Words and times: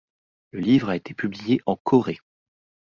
Le 0.49 0.61
livre 0.61 0.89
a 0.89 0.95
été 0.95 1.13
publié 1.13 1.61
en 1.67 1.75
Corée. 1.75 2.17